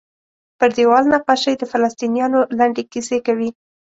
پر 0.59 0.69
دیوال 0.77 1.03
نقاشۍ 1.13 1.53
د 1.57 1.63
فلسطینیانو 1.71 2.39
لنډې 2.57 2.83
کیسې 2.91 3.17
کوي. 3.27 3.49